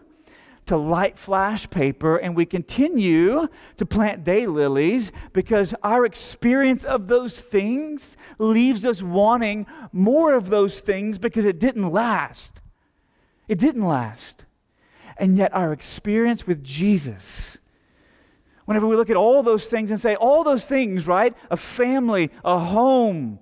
[0.64, 7.40] to light flash paper and we continue to plant daylilies because our experience of those
[7.40, 12.62] things leaves us wanting more of those things because it didn't last.
[13.48, 14.44] It didn't last.
[15.18, 17.58] And yet, our experience with Jesus,
[18.64, 21.34] whenever we look at all those things and say, all those things, right?
[21.50, 23.38] A family, a home,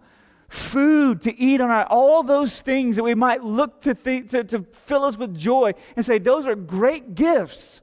[0.49, 4.45] food to eat on our, all those things that we might look to, th- to,
[4.45, 7.81] to fill us with joy and say, those are great gifts,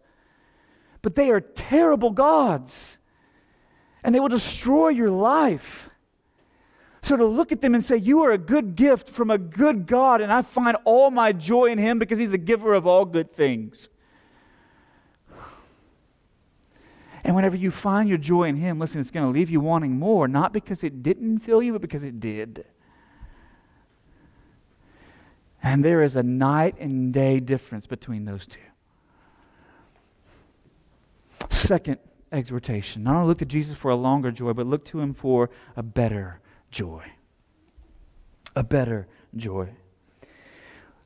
[1.02, 2.97] but they are terrible gods
[4.04, 5.89] and they will destroy your life.
[7.02, 9.88] So to look at them and say, You are a good gift from a good
[9.88, 13.06] God, and I find all my joy in Him because He's the giver of all
[13.06, 13.89] good things.
[17.28, 20.00] And whenever you find your joy in Him, listen, it's going to leave you wanting
[20.00, 22.66] more, not because it didn't fill you, but because it did.
[25.62, 28.60] And there is a night and day difference between those two.
[31.50, 31.98] Second
[32.32, 35.50] exhortation not only look to Jesus for a longer joy, but look to Him for
[35.76, 36.40] a better
[36.72, 37.04] joy.
[38.56, 39.68] A better joy.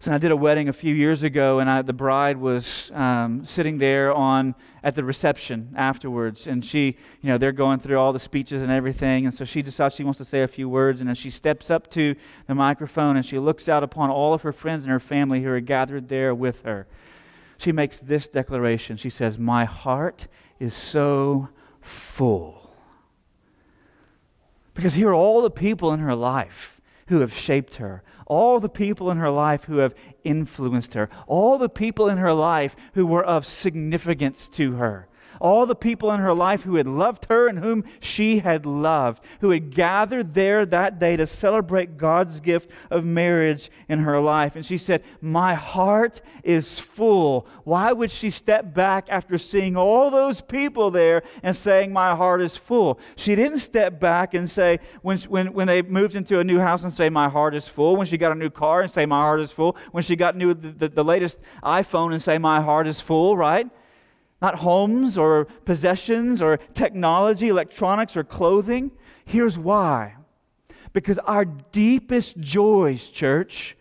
[0.02, 3.46] So I did a wedding a few years ago, and I, the bride was um,
[3.46, 8.12] sitting there on at the reception afterwards, and she, you know, they're going through all
[8.12, 11.02] the speeches and everything, and so she decides she wants to say a few words,
[11.02, 12.16] and then she steps up to
[12.48, 15.50] the microphone and she looks out upon all of her friends and her family who
[15.52, 16.88] are gathered there with her.
[17.60, 18.98] She makes this declaration.
[18.98, 20.26] She says, "My heart
[20.60, 22.74] is so full."
[24.74, 28.70] Because here are all the people in her life who have shaped her, all the
[28.70, 33.06] people in her life who have influenced her, all the people in her life who
[33.06, 35.10] were of significance to her
[35.42, 39.24] all the people in her life who had loved her and whom she had loved,
[39.42, 44.56] who had gathered there that day to celebrate God's gift of marriage in her life.
[44.56, 47.48] And she said, My heart is full.
[47.64, 52.42] Why would she step back after seeing all those people there and saying, My heart
[52.42, 53.00] is full?
[53.16, 56.84] She didn't step back and say, when, when, when they moved into a new house
[56.84, 57.96] and say, My heart is full.
[57.96, 59.76] When she got a new car and say, My heart is full.
[59.92, 63.36] When she got new, the, the, the latest iPhone and say, My heart is full,
[63.36, 63.68] right?
[64.42, 68.92] Not homes or possessions or technology, electronics or clothing.
[69.26, 70.16] Here's why
[70.94, 73.78] because our deepest joys, church,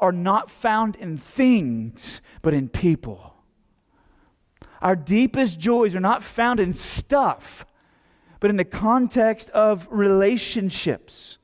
[0.00, 3.34] are not found in things, but in people.
[4.80, 7.66] Our deepest joys are not found in stuff,
[8.40, 11.38] but in the context of relationships.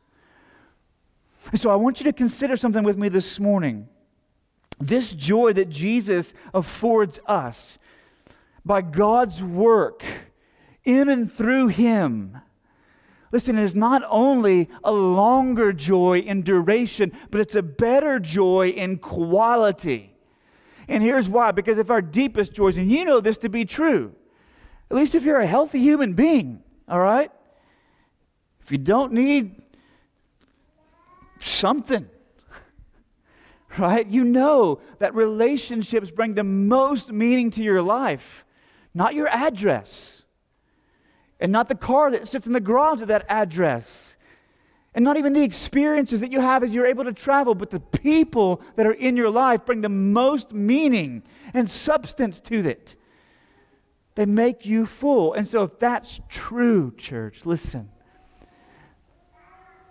[1.55, 3.89] so I want you to consider something with me this morning.
[4.79, 7.79] This joy that Jesus affords us
[8.65, 10.05] by God's work
[10.85, 12.39] in and through Him.
[13.33, 18.69] Listen, it is not only a longer joy in duration, but it's a better joy
[18.69, 20.15] in quality.
[20.87, 24.15] And here's why because if our deepest joys, and you know this to be true,
[24.91, 27.31] at least if you're a healthy human being, all right?
[28.63, 29.63] If you don't need
[31.41, 32.09] something,
[33.79, 34.07] right?
[34.07, 38.45] You know that relationships bring the most meaning to your life
[38.95, 40.23] not your address,
[41.41, 44.17] and not the car that sits in the garage of that address,
[44.95, 47.81] and not even the experiences that you have as you're able to travel, but the
[47.81, 52.95] people that are in your life bring the most meaning and substance to it.
[54.15, 55.35] They make you full.
[55.35, 57.91] And so, if that's true, church, listen,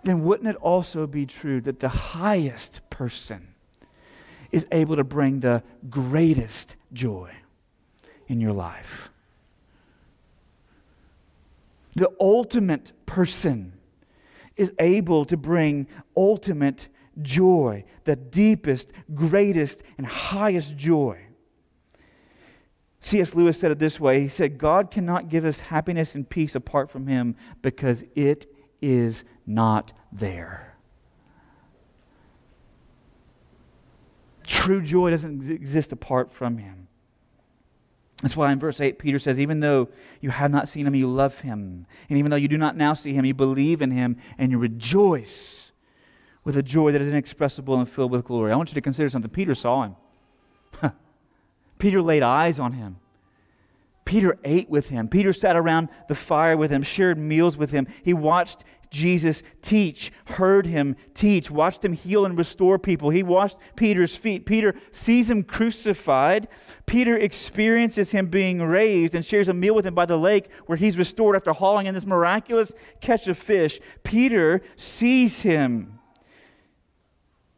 [0.04, 3.48] then wouldn't it also be true that the highest person
[4.50, 7.30] is able to bring the greatest joy?
[8.28, 9.10] In your life.
[11.96, 13.72] The ultimate person
[14.56, 16.88] is able to bring ultimate
[17.22, 21.20] joy, the deepest, greatest, and highest joy.
[23.00, 23.34] C.S.
[23.34, 26.90] Lewis said it this way He said, God cannot give us happiness and peace apart
[26.90, 28.46] from Him because it
[28.80, 30.76] is not there.
[34.46, 36.83] True joy doesn't exist apart from Him.
[38.22, 39.88] That's why in verse 8, Peter says, Even though
[40.20, 41.86] you have not seen him, you love him.
[42.08, 44.58] And even though you do not now see him, you believe in him and you
[44.58, 45.72] rejoice
[46.44, 48.52] with a joy that is inexpressible and filled with glory.
[48.52, 49.30] I want you to consider something.
[49.30, 50.92] Peter saw him,
[51.78, 52.96] Peter laid eyes on him.
[54.04, 55.08] Peter ate with him.
[55.08, 57.86] Peter sat around the fire with him, shared meals with him.
[58.02, 63.10] He watched Jesus teach, heard him teach, watched him heal and restore people.
[63.10, 64.46] He washed Peter's feet.
[64.46, 66.46] Peter sees him crucified.
[66.86, 70.78] Peter experiences him being raised and shares a meal with him by the lake where
[70.78, 73.80] he's restored after hauling in this miraculous catch of fish.
[74.04, 75.98] Peter sees him.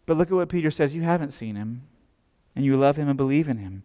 [0.07, 1.83] But look at what Peter says you haven't seen him,
[2.55, 3.83] and you love him and believe in him.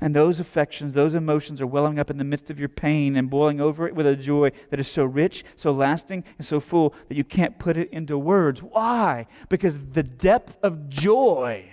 [0.00, 3.28] And those affections, those emotions are welling up in the midst of your pain and
[3.28, 6.94] boiling over it with a joy that is so rich, so lasting, and so full
[7.08, 8.62] that you can't put it into words.
[8.62, 9.26] Why?
[9.50, 11.66] Because the depth of joy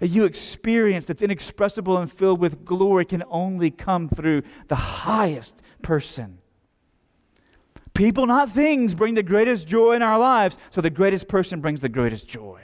[0.00, 5.62] that you experience that's inexpressible and filled with glory can only come through the highest
[5.82, 6.38] person.
[7.94, 11.80] People, not things, bring the greatest joy in our lives, so the greatest person brings
[11.80, 12.62] the greatest joy.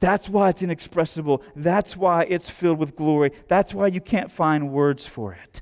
[0.00, 1.42] That's why it's inexpressible.
[1.56, 3.32] That's why it's filled with glory.
[3.48, 5.60] That's why you can't find words for it.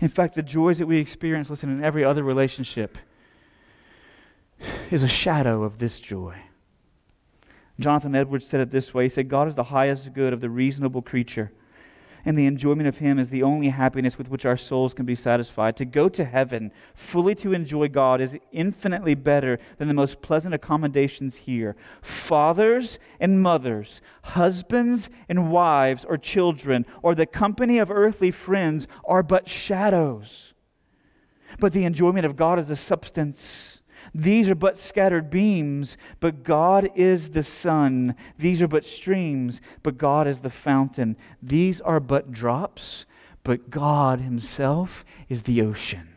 [0.00, 2.98] In fact, the joys that we experience, listen, in every other relationship
[4.90, 6.36] is a shadow of this joy.
[7.78, 10.50] Jonathan Edwards said it this way He said, God is the highest good of the
[10.50, 11.52] reasonable creature
[12.26, 15.14] and the enjoyment of Him is the only happiness with which our souls can be
[15.14, 15.76] satisfied.
[15.76, 20.52] To go to heaven, fully to enjoy God, is infinitely better than the most pleasant
[20.52, 21.76] accommodations here.
[22.02, 29.22] Fathers and mothers, husbands and wives or children, or the company of earthly friends are
[29.22, 30.52] but shadows.
[31.60, 33.75] But the enjoyment of God is a substance
[34.16, 38.14] these are but scattered beams, but God is the sun.
[38.38, 41.18] These are but streams, but God is the fountain.
[41.42, 43.04] These are but drops,
[43.44, 46.08] but God Himself is the ocean.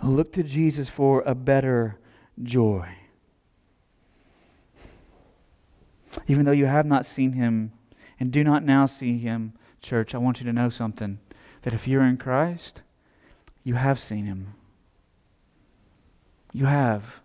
[0.00, 1.98] Look to Jesus for a better
[2.40, 2.88] joy.
[6.28, 7.72] Even though you have not seen Him
[8.20, 11.18] and do not now see Him, church, I want you to know something
[11.62, 12.82] that if you're in Christ,
[13.64, 14.54] you have seen him.
[16.52, 17.21] You have.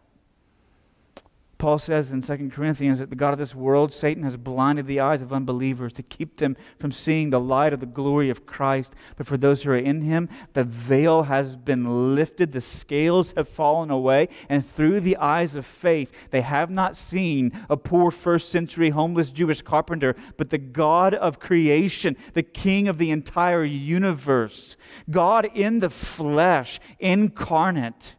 [1.57, 4.99] Paul says in 2 Corinthians that the God of this world, Satan, has blinded the
[4.99, 8.93] eyes of unbelievers to keep them from seeing the light of the glory of Christ.
[9.15, 13.49] But for those who are in him, the veil has been lifted, the scales have
[13.49, 18.49] fallen away, and through the eyes of faith, they have not seen a poor first
[18.49, 24.77] century homeless Jewish carpenter, but the God of creation, the King of the entire universe,
[25.09, 28.13] God in the flesh, incarnate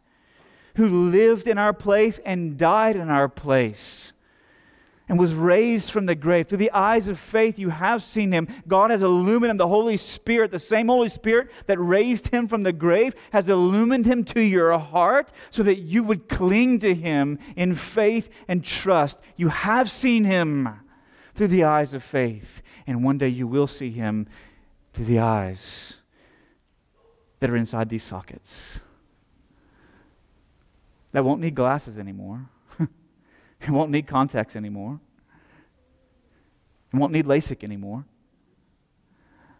[0.79, 4.13] who lived in our place and died in our place
[5.09, 6.47] and was raised from the grave.
[6.47, 8.47] Through the eyes of faith, you have seen him.
[8.65, 9.57] God has illumined him.
[9.57, 14.05] The Holy Spirit, the same Holy Spirit that raised him from the grave, has illumined
[14.05, 19.19] him to your heart so that you would cling to him in faith and trust.
[19.35, 20.69] You have seen him
[21.35, 24.27] through the eyes of faith, and one day you will see him
[24.93, 25.95] through the eyes
[27.41, 28.79] that are inside these sockets
[31.11, 32.49] that won't need glasses anymore.
[32.79, 34.99] it won't need contacts anymore.
[36.93, 38.05] It won't need LASIK anymore.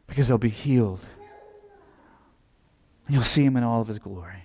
[0.07, 1.05] Because they'll be healed.
[3.05, 4.43] And you'll see him in all of his glory.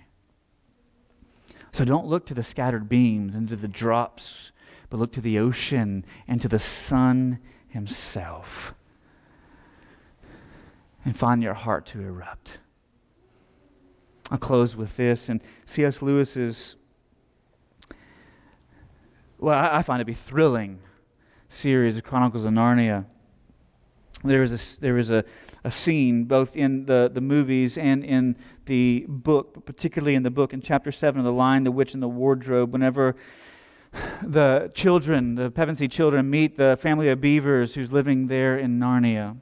[1.71, 4.51] So don't look to the scattered beams and to the drops,
[4.89, 8.73] but look to the ocean and to the sun himself.
[11.03, 12.59] And find your heart to erupt.
[14.31, 15.29] I'll close with this.
[15.29, 16.01] And C.S.
[16.01, 16.77] Lewis's
[19.37, 20.79] well, I, find it to be thrilling
[21.49, 23.05] series of Chronicles of Narnia.
[24.23, 25.23] There is a, there is a,
[25.63, 30.31] a scene both in the, the movies and in the book, but particularly in the
[30.31, 33.15] book in chapter 7 of The Lion, the Witch, and the Wardrobe, whenever
[34.23, 39.37] the children, the Pevensie children, meet the family of beavers who's living there in Narnia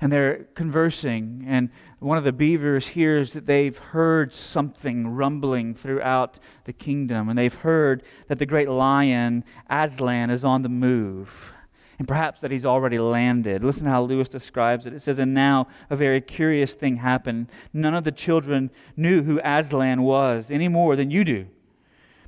[0.00, 1.44] and they're conversing.
[1.46, 7.38] And one of the beavers hears that they've heard something rumbling throughout the kingdom, and
[7.38, 11.52] they've heard that the great lion, Aslan, is on the move.
[11.98, 13.62] And perhaps that he's already landed.
[13.62, 14.92] Listen how Lewis describes it.
[14.92, 17.48] It says, And now a very curious thing happened.
[17.72, 21.46] None of the children knew who Aslan was any more than you do.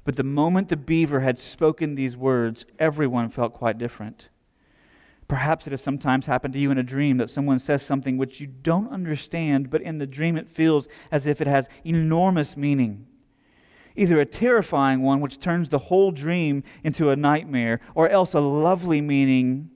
[0.04, 4.28] But the moment the beaver had spoken these words, everyone felt quite different.
[5.28, 8.40] Perhaps it has sometimes happened to you in a dream that someone says something which
[8.40, 13.06] you don't understand, but in the dream it feels as if it has enormous meaning.
[13.96, 18.40] either a terrifying one, which turns the whole dream into a nightmare, or else a
[18.40, 19.70] lovely meaning,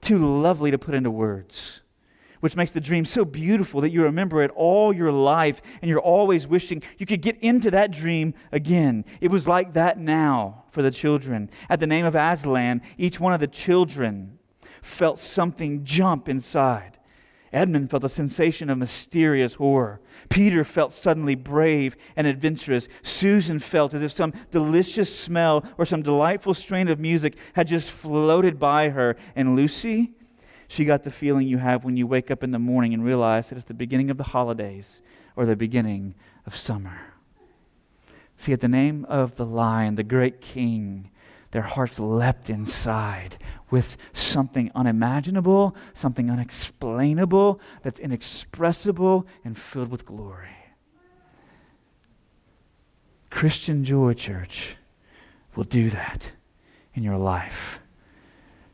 [0.00, 1.80] too lovely to put into words,
[2.40, 5.98] which makes the dream so beautiful that you remember it all your life and you're
[5.98, 9.04] always wishing you could get into that dream again.
[9.20, 11.50] It was like that now for the children.
[11.68, 14.37] At the name of Aslan, each one of the children
[14.82, 16.98] felt something jump inside.
[17.52, 20.00] Edmund felt a sensation of mysterious horror.
[20.28, 22.88] Peter felt suddenly brave and adventurous.
[23.02, 27.90] Susan felt as if some delicious smell or some delightful strain of music had just
[27.90, 29.16] floated by her.
[29.34, 30.12] And Lucy,
[30.68, 33.48] she got the feeling you have when you wake up in the morning and realize
[33.48, 35.00] that it's the beginning of the holidays
[35.34, 36.14] or the beginning
[36.44, 37.14] of summer.
[38.36, 41.10] See, at the name of the lion, the great king,
[41.50, 43.38] their hearts leapt inside
[43.70, 50.48] with something unimaginable, something unexplainable, that's inexpressible and filled with glory.
[53.30, 54.76] Christian Joy Church
[55.54, 56.32] will do that
[56.94, 57.80] in your life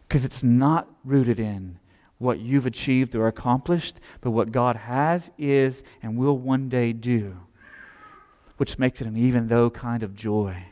[0.09, 1.79] because it's not rooted in
[2.18, 7.37] what you've achieved or accomplished, but what God has, is, and will one day do,
[8.57, 10.64] which makes it an even though kind of joy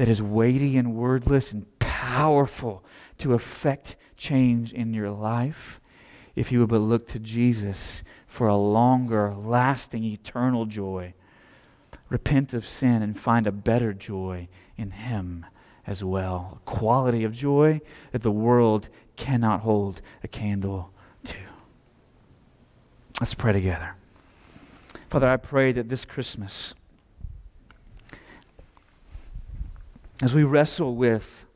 [0.00, 2.82] that is weighty and wordless and powerful
[3.18, 5.78] to affect change in your life
[6.34, 11.12] if you would but look to Jesus for a longer, lasting, eternal joy.
[12.08, 15.44] Repent of sin and find a better joy in Him
[15.86, 16.62] as well.
[16.62, 17.82] A quality of joy
[18.12, 20.94] that the world cannot hold a candle
[21.24, 21.36] to.
[23.20, 23.96] Let's pray together.
[25.10, 26.72] Father, I pray that this Christmas,
[30.22, 31.46] as we wrestle with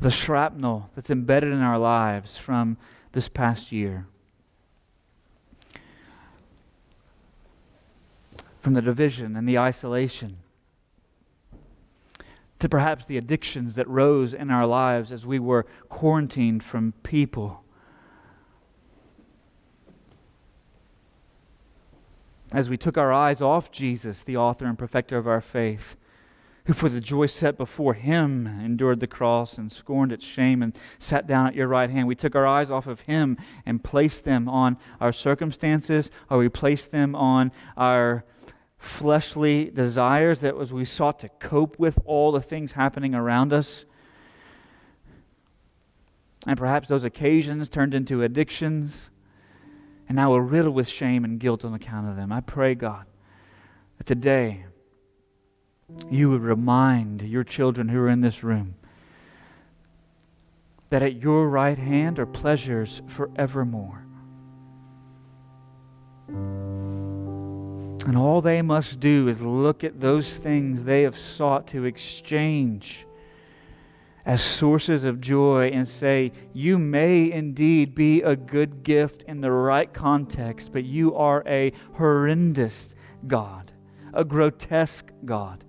[0.00, 2.76] the shrapnel that's embedded in our lives from
[3.12, 4.06] this past year,
[8.60, 10.38] from the division and the isolation,
[12.58, 17.61] to perhaps the addictions that rose in our lives as we were quarantined from people.
[22.52, 25.96] As we took our eyes off Jesus, the author and perfecter of our faith,
[26.66, 30.76] who for the joy set before him endured the cross and scorned its shame and
[30.98, 32.06] sat down at your right hand.
[32.06, 33.36] We took our eyes off of him
[33.66, 38.24] and placed them on our circumstances, or we placed them on our
[38.78, 43.84] fleshly desires that was we sought to cope with all the things happening around us.
[46.46, 49.10] And perhaps those occasions turned into addictions
[50.12, 52.32] and now we're riddled with shame and guilt on account of them.
[52.32, 53.06] I pray, God,
[53.96, 54.66] that today
[56.10, 58.74] you would remind your children who are in this room
[60.90, 64.04] that at your right hand are pleasures forevermore.
[66.28, 73.06] And all they must do is look at those things they have sought to exchange
[74.24, 79.50] as sources of joy and say, You may indeed be a good gift in the
[79.50, 82.94] right context, but you are a horrendous
[83.26, 83.72] God,
[84.14, 85.64] a grotesque God.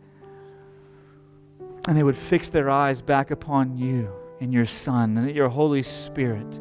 [1.87, 5.49] And they would fix their eyes back upon you and your Son, and that your
[5.49, 6.59] Holy Spirit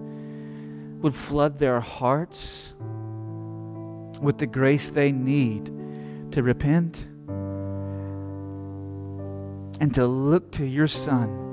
[1.03, 2.73] would flood their hearts
[4.21, 5.67] with the grace they need
[6.33, 7.05] to repent
[9.81, 11.52] and to look to your Son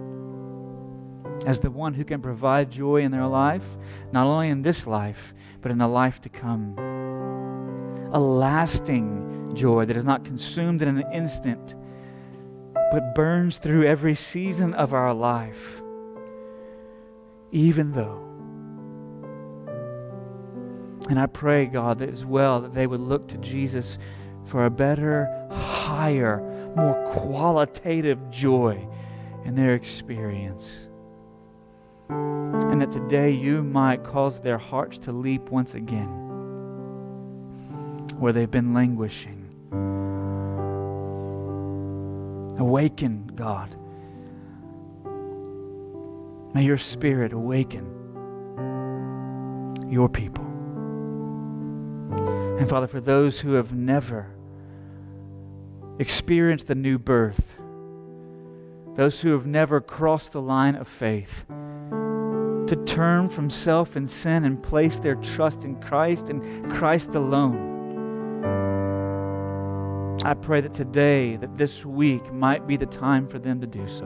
[1.46, 3.64] as the one who can provide joy in their life,
[4.12, 6.78] not only in this life, but in the life to come.
[8.12, 11.76] A lasting joy that is not consumed in an instant,
[12.92, 15.82] but burns through every season of our life,
[17.52, 18.26] even though.
[21.10, 23.98] And I pray, God, that as well that they would look to Jesus
[24.46, 26.42] for a better, higher,
[26.76, 28.88] more qualitative joy
[29.46, 30.89] in their experience
[32.10, 36.08] and that today you might cause their hearts to leap once again
[38.20, 39.46] where they've been languishing.
[42.60, 43.76] Awaken, God.
[46.54, 47.96] May your spirit awaken
[49.90, 50.46] your people.
[52.60, 54.28] And Father, for those who have never
[55.98, 57.56] experienced the new birth,
[58.96, 61.46] those who have never crossed the line of faith,
[62.70, 67.68] to turn from self and sin and place their trust in Christ and Christ alone.
[70.24, 73.88] I pray that today, that this week might be the time for them to do
[73.90, 74.06] so.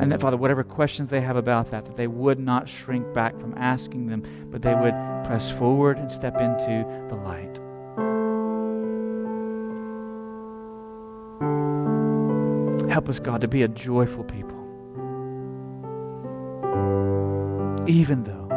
[0.00, 3.38] And that, Father, whatever questions they have about that, that they would not shrink back
[3.38, 4.94] from asking them, but they would
[5.26, 7.60] press forward and step into the light.
[12.96, 14.56] Help us, God, to be a joyful people.
[17.86, 18.48] Even though.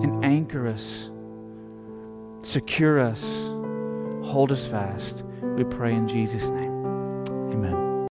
[0.00, 1.10] And anchor us,
[2.44, 3.24] secure us,
[4.24, 5.24] hold us fast.
[5.42, 6.70] We pray in Jesus' name.
[7.52, 7.91] Amen.